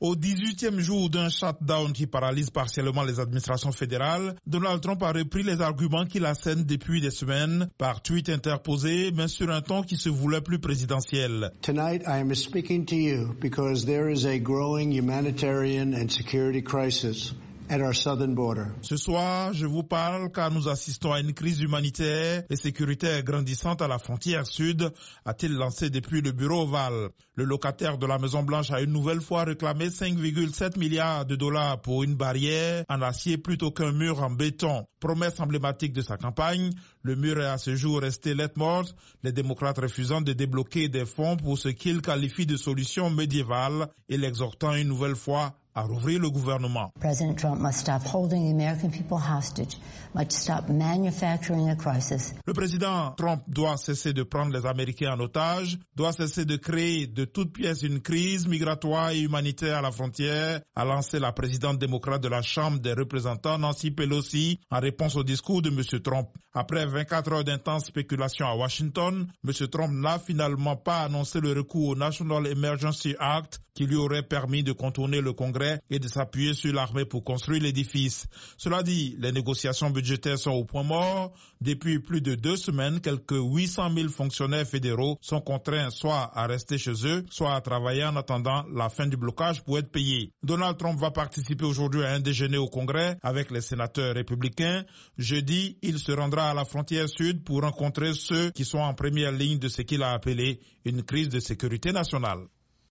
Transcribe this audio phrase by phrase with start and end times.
[0.00, 5.42] Au 18e jour d'un shutdown qui paralyse partiellement les administrations fédérales, Donald Trump a repris
[5.42, 9.98] les arguments qu'il assène depuis des semaines par tweet interposé, mais sur un ton qui
[9.98, 11.50] se voulait plus présidentiel.
[11.60, 17.34] Tonight, I am speaking to you because there is a growing humanitarian and security crisis
[18.82, 23.80] ce soir, je vous parle car nous assistons à une crise humanitaire et sécuritaire grandissante
[23.80, 24.90] à la frontière sud,
[25.24, 27.10] a-t-il lancé depuis le bureau ovale.
[27.36, 31.80] Le locataire de la Maison Blanche a une nouvelle fois réclamé 5,7 milliards de dollars
[31.80, 34.84] pour une barrière en acier plutôt qu'un mur en béton.
[34.98, 36.70] Promesse emblématique de sa campagne,
[37.02, 41.06] le mur est à ce jour resté lettre morte, les démocrates refusant de débloquer des
[41.06, 46.20] fonds pour ce qu'ils qualifient de solution médiévale et l'exhortant une nouvelle fois à rouvrir
[46.20, 46.92] le gouvernement.
[47.00, 49.76] President Trump must stop holding the American people hostage,
[50.14, 52.34] must stop manufacturing a crisis.
[52.46, 57.06] Le président Trump doit cesser de prendre les Américains en otage, doit cesser de créer
[57.06, 61.78] de toutes pièces une crise migratoire et humanitaire à la frontière, a lancé la présidente
[61.78, 66.00] démocrate de la Chambre des représentants Nancy Pelosi en réponse au discours de M.
[66.02, 66.28] Trump.
[66.52, 69.68] Après 24 heures d'intenses spéculations à Washington, M.
[69.68, 74.62] Trump n'a finalement pas annoncé le recours au National Emergency Act qui lui aurait permis
[74.62, 78.26] de contourner le Congrès et de s'appuyer sur l'armée pour construire l'édifice.
[78.56, 81.32] Cela dit, les négociations budgétaires sont au point mort.
[81.60, 86.78] Depuis plus de deux semaines, quelques 800 000 fonctionnaires fédéraux sont contraints soit à rester
[86.78, 90.32] chez eux, soit à travailler en attendant la fin du blocage pour être payés.
[90.42, 94.84] Donald Trump va participer aujourd'hui à un déjeuner au Congrès avec les sénateurs républicains.
[95.18, 99.32] Jeudi, il se rendra à la frontière sud pour rencontrer ceux qui sont en première
[99.32, 102.46] ligne de ce qu'il a appelé une crise de sécurité nationale.